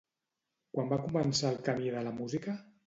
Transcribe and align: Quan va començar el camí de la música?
Quan 0.77 0.89
va 0.95 0.99
començar 1.03 1.53
el 1.55 1.63
camí 1.71 1.97
de 1.99 2.07
la 2.11 2.17
música? 2.21 2.63